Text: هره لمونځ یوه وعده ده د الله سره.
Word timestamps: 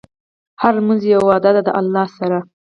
هره 0.61 0.75
لمونځ 0.77 1.01
یوه 1.03 1.25
وعده 1.27 1.49
ده 1.55 1.61
د 1.67 1.69
الله 1.79 2.05
سره. 2.17 2.37